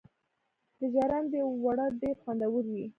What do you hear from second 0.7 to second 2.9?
د ژرندې اوړه ډیر خوندور وي.